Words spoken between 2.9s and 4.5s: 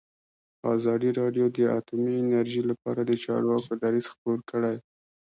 د چارواکو دریځ خپور